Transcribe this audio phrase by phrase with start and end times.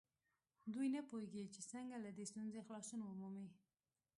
[0.73, 3.47] دوی نه پوهېږي چې څنګه له دې ستونزې خلاصون ومومي.